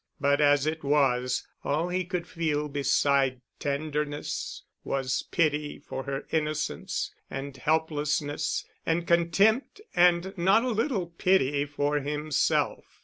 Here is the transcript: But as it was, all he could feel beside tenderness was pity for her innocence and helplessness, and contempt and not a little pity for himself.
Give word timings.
But 0.19 0.41
as 0.41 0.65
it 0.65 0.83
was, 0.83 1.45
all 1.63 1.89
he 1.89 2.05
could 2.05 2.25
feel 2.27 2.67
beside 2.67 3.39
tenderness 3.59 4.63
was 4.83 5.25
pity 5.29 5.77
for 5.77 6.05
her 6.05 6.25
innocence 6.31 7.13
and 7.29 7.55
helplessness, 7.55 8.65
and 8.83 9.05
contempt 9.05 9.79
and 9.95 10.35
not 10.35 10.63
a 10.63 10.69
little 10.69 11.05
pity 11.05 11.65
for 11.65 11.99
himself. 11.99 12.83